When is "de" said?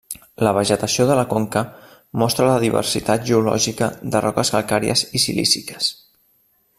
1.09-1.17, 4.15-4.23